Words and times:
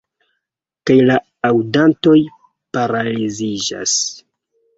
Kaj 0.89 0.95
la 1.09 1.17
aŭdantoj 1.49 2.15
paraliziĝas. 2.79 3.95